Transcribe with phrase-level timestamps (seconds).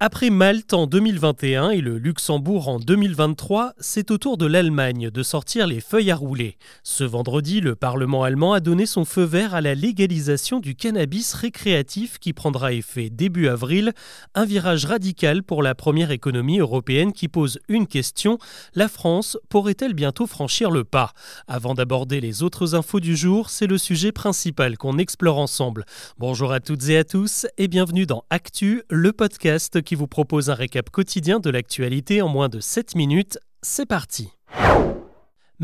[0.00, 5.22] Après Malte en 2021 et le Luxembourg en 2023, c'est au tour de l'Allemagne de
[5.22, 6.58] sortir les feuilles à rouler.
[6.82, 11.32] Ce vendredi, le Parlement allemand a donné son feu vert à la légalisation du cannabis
[11.34, 13.92] récréatif qui prendra effet début avril,
[14.34, 18.38] un virage radical pour la première économie européenne qui pose une question,
[18.74, 21.12] la France pourrait-elle bientôt franchir le pas?
[21.46, 25.84] Avant d'aborder les autres infos du jour, c'est le sujet principal qu'on explore ensemble.
[26.18, 30.50] Bonjour à toutes et à tous et bienvenue dans Actu, le podcast qui vous propose
[30.50, 33.38] un récap quotidien de l'actualité en moins de 7 minutes.
[33.62, 34.32] C'est parti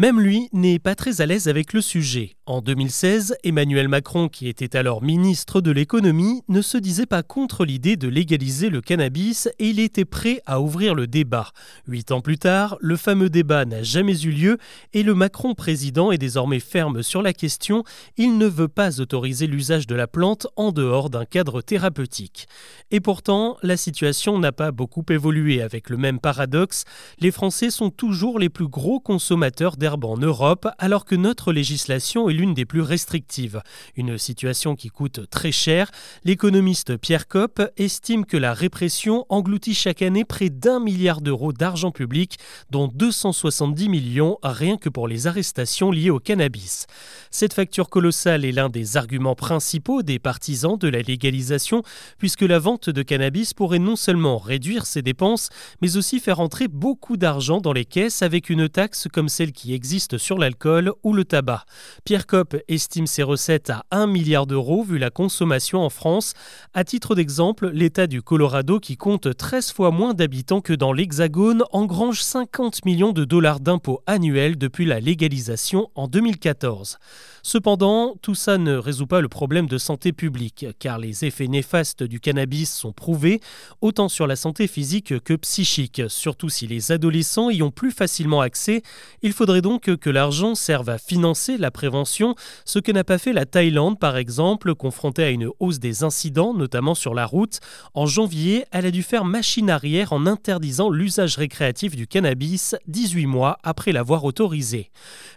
[0.00, 2.30] même lui n'est pas très à l'aise avec le sujet.
[2.46, 7.66] En 2016, Emmanuel Macron, qui était alors ministre de l'économie, ne se disait pas contre
[7.66, 11.50] l'idée de légaliser le cannabis et il était prêt à ouvrir le débat.
[11.86, 14.58] Huit ans plus tard, le fameux débat n'a jamais eu lieu
[14.94, 17.84] et le Macron président est désormais ferme sur la question.
[18.16, 22.48] Il ne veut pas autoriser l'usage de la plante en dehors d'un cadre thérapeutique.
[22.90, 26.84] Et pourtant, la situation n'a pas beaucoup évolué avec le même paradoxe.
[27.18, 32.28] Les Français sont toujours les plus gros consommateurs d'herbes en Europe alors que notre législation
[32.28, 33.62] est l'une des plus restrictives.
[33.96, 35.90] Une situation qui coûte très cher.
[36.24, 41.90] L'économiste Pierre Kopp estime que la répression engloutit chaque année près d'un milliard d'euros d'argent
[41.90, 42.38] public,
[42.70, 46.86] dont 270 millions rien que pour les arrestations liées au cannabis.
[47.30, 51.82] Cette facture colossale est l'un des arguments principaux des partisans de la légalisation,
[52.18, 55.48] puisque la vente de cannabis pourrait non seulement réduire ses dépenses,
[55.82, 59.69] mais aussi faire entrer beaucoup d'argent dans les caisses avec une taxe comme celle qui
[59.72, 61.64] existe sur l'alcool ou le tabac.
[62.04, 66.34] Pierre COP estime ses recettes à 1 milliard d'euros vu la consommation en France.
[66.74, 71.64] À titre d'exemple, l'État du Colorado, qui compte 13 fois moins d'habitants que dans l'Hexagone,
[71.72, 76.98] engrange 50 millions de dollars d'impôts annuels depuis la légalisation en 2014.
[77.42, 82.02] Cependant, tout ça ne résout pas le problème de santé publique, car les effets néfastes
[82.02, 83.40] du cannabis sont prouvés,
[83.80, 86.02] autant sur la santé physique que psychique.
[86.08, 88.82] Surtout si les adolescents y ont plus facilement accès,
[89.22, 92.34] il faudrait donc que l'argent serve à financer la prévention,
[92.64, 96.54] ce que n'a pas fait la Thaïlande par exemple, confrontée à une hausse des incidents,
[96.54, 97.60] notamment sur la route.
[97.94, 103.26] En janvier, elle a dû faire machine arrière en interdisant l'usage récréatif du cannabis 18
[103.26, 104.90] mois après l'avoir autorisé.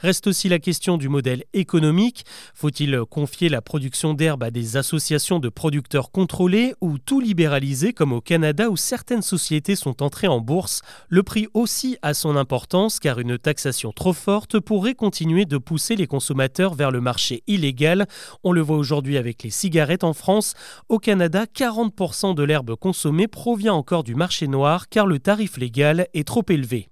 [0.00, 5.38] Reste aussi la question du modèle économique faut-il confier la production d'herbe à des associations
[5.38, 10.40] de producteurs contrôlés ou tout libéraliser comme au Canada où certaines sociétés sont entrées en
[10.40, 10.82] bourse?
[11.08, 15.96] Le prix aussi a son importance car une taxation trop forte pourrait continuer de pousser
[15.96, 18.06] les consommateurs vers le marché illégal.
[18.44, 20.54] On le voit aujourd'hui avec les cigarettes en France.
[20.88, 26.06] Au Canada, 40% de l'herbe consommée provient encore du marché noir car le tarif légal
[26.14, 26.88] est trop élevé.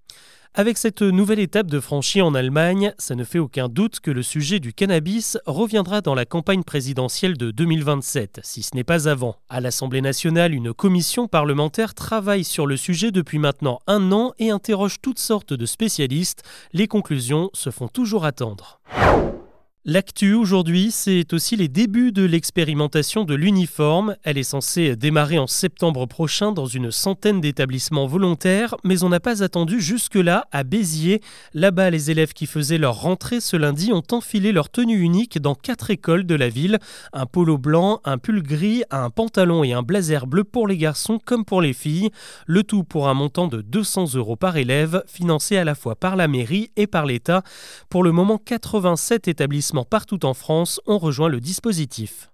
[0.54, 4.22] Avec cette nouvelle étape de franchie en Allemagne, ça ne fait aucun doute que le
[4.22, 9.36] sujet du cannabis reviendra dans la campagne présidentielle de 2027, si ce n'est pas avant.
[9.48, 14.50] À l'Assemblée nationale, une commission parlementaire travaille sur le sujet depuis maintenant un an et
[14.50, 16.42] interroge toutes sortes de spécialistes.
[16.72, 18.80] Les conclusions se font toujours attendre.
[19.84, 24.16] L'actu aujourd'hui, c'est aussi les débuts de l'expérimentation de l'uniforme.
[24.24, 29.20] Elle est censée démarrer en septembre prochain dans une centaine d'établissements volontaires, mais on n'a
[29.20, 31.22] pas attendu jusque-là à Béziers.
[31.54, 35.54] Là-bas, les élèves qui faisaient leur rentrée ce lundi ont enfilé leur tenue unique dans
[35.54, 36.80] quatre écoles de la ville.
[37.12, 41.20] Un polo blanc, un pull gris, un pantalon et un blazer bleu pour les garçons
[41.24, 42.10] comme pour les filles.
[42.46, 46.16] Le tout pour un montant de 200 euros par élève, financé à la fois par
[46.16, 47.42] la mairie et par l'État.
[47.88, 52.30] Pour le moment, 87 établissements partout en France ont rejoint le dispositif.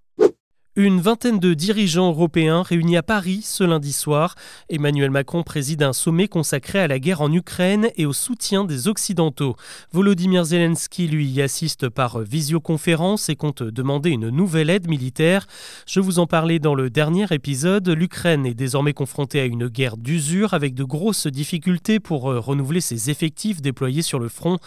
[0.77, 4.35] Une vingtaine de dirigeants européens réunis à Paris ce lundi soir.
[4.69, 8.89] Emmanuel Macron préside un sommet consacré à la guerre en Ukraine et au soutien des
[8.89, 9.55] Occidentaux.
[9.93, 15.47] Volodymyr Zelensky, lui, y assiste par visioconférence et compte demander une nouvelle aide militaire.
[15.87, 17.89] Je vous en parlais dans le dernier épisode.
[17.89, 22.81] L'Ukraine est désormais confrontée à une guerre d'usure avec de grosses difficultés pour euh, renouveler
[22.81, 24.59] ses effectifs déployés sur le front.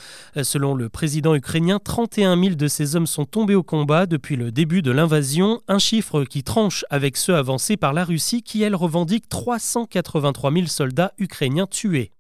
[0.42, 4.54] Selon le président ukrainien, 31 000 de ses hommes sont tombés au combat depuis le
[4.54, 5.60] début de l'invasion.
[5.68, 5.97] Un chiffre
[6.30, 11.68] qui tranche avec ceux avancés par la Russie qui, elle, revendique 383 000 soldats ukrainiens
[11.68, 12.12] tués.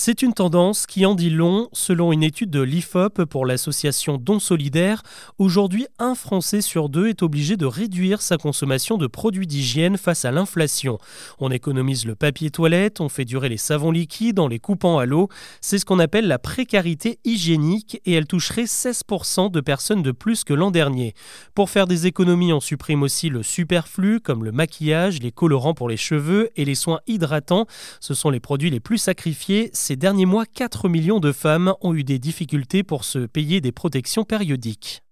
[0.00, 1.68] C'est une tendance qui en dit long.
[1.72, 5.02] Selon une étude de l'IFOP pour l'association Don Solidaire,
[5.38, 10.24] aujourd'hui, un Français sur deux est obligé de réduire sa consommation de produits d'hygiène face
[10.24, 10.98] à l'inflation.
[11.40, 15.04] On économise le papier toilette, on fait durer les savons liquides en les coupant à
[15.04, 15.30] l'eau.
[15.60, 20.44] C'est ce qu'on appelle la précarité hygiénique et elle toucherait 16% de personnes de plus
[20.44, 21.12] que l'an dernier.
[21.56, 25.88] Pour faire des économies, on supprime aussi le superflu comme le maquillage, les colorants pour
[25.88, 27.66] les cheveux et les soins hydratants.
[27.98, 31.94] Ce sont les produits les plus sacrifiés ces derniers mois, 4 millions de femmes ont
[31.94, 35.02] eu des difficultés pour se payer des protections périodiques.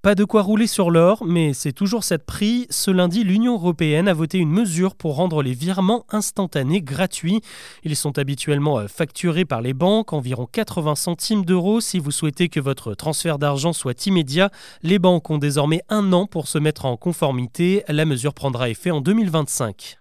[0.00, 2.68] Pas de quoi rouler sur l'or, mais c'est toujours cette prix.
[2.70, 7.40] Ce lundi, l'Union européenne a voté une mesure pour rendre les virements instantanés gratuits.
[7.82, 11.80] Ils sont habituellement euh, facturés par les banques, environ 80 centimes d'euros.
[11.80, 14.50] Si vous souhaitez que votre transfert d'argent soit immédiat,
[14.84, 17.82] les banques ont désormais un an pour se mettre en conformité.
[17.88, 19.98] La mesure prendra effet en 2025.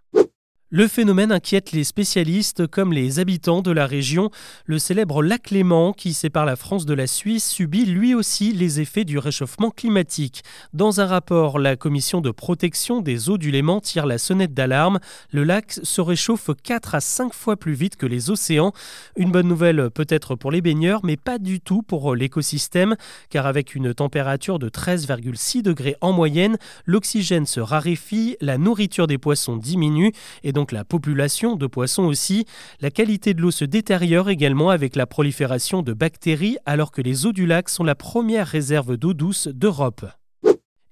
[0.72, 4.32] Le phénomène inquiète les spécialistes comme les habitants de la région.
[4.66, 8.82] Le célèbre lac Léman, qui sépare la France de la Suisse, subit lui aussi les
[8.82, 10.42] effets du réchauffement climatique.
[10.74, 14.98] Dans un rapport, la commission de protection des eaux du Léman tire la sonnette d'alarme.
[15.30, 18.74] Le lac se réchauffe 4 à 5 fois plus vite que les océans.
[19.18, 22.96] Une bonne nouvelle peut-être pour les baigneurs, mais pas du tout pour l'écosystème,
[23.30, 26.58] car avec une température de 13,6 degrés en moyenne,
[26.88, 30.12] l'oxygène se raréfie, la nourriture des poissons diminue
[30.44, 32.46] et donc la population de poissons aussi.
[32.82, 37.28] La qualité de l'eau se détériore également avec la prolifération de bactéries alors que les
[37.28, 40.06] eaux du lac sont la première réserve d'eau douce d'Europe.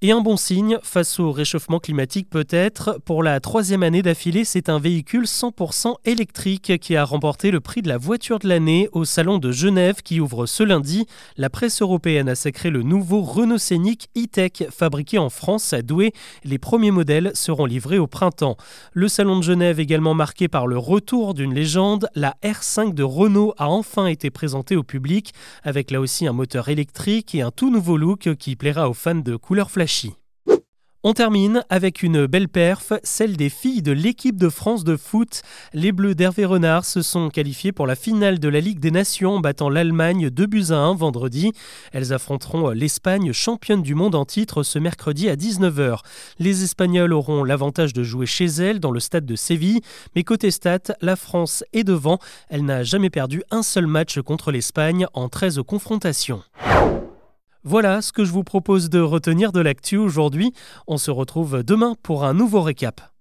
[0.06, 3.00] Et un bon signe face au réchauffement climatique peut-être.
[3.06, 7.82] Pour la troisième année d'affilée, c'est un véhicule 100% électrique qui a remporté le prix
[7.82, 11.08] de la voiture de l'année au Salon de Genève qui ouvre ce lundi.
[11.38, 16.12] La presse européenne a sacré le nouveau Renault Scénic e-Tech fabriqué en France à Douai.
[16.44, 18.58] Les premiers modèles seront livrés au printemps.
[18.92, 22.10] Le Salon de Genève également marqué par le retour d'une légende.
[22.14, 25.34] La R5 de Renault a enfin été présentée au public
[25.64, 29.16] avec là aussi un moteur électrique et un tout nouveau look qui plaira aux fans
[29.16, 29.93] de couleurs flashy.
[31.06, 35.42] On termine avec une belle perf, celle des filles de l'équipe de France de foot.
[35.74, 39.42] Les Bleus d'Hervé Renard se sont qualifiées pour la finale de la Ligue des Nations
[39.42, 41.52] battant l'Allemagne 2 buts à 1 vendredi.
[41.92, 46.00] Elles affronteront l'Espagne, championne du monde en titre, ce mercredi à 19h.
[46.40, 49.82] Les Espagnols auront l'avantage de jouer chez elles dans le stade de Séville,
[50.16, 52.18] mais côté stat, la France est devant.
[52.48, 56.42] Elle n'a jamais perdu un seul match contre l'Espagne en 13 confrontations.
[57.66, 60.52] Voilà ce que je vous propose de retenir de l'actu aujourd'hui.
[60.86, 63.13] On se retrouve demain pour un nouveau récap.